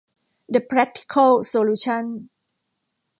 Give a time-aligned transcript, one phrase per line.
[0.49, 2.03] เดอะแพรคทิเคิลโซลูชั่น